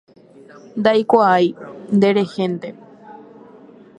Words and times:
Ndaikuaái, 0.79 1.47
nderehénte. 1.97 2.69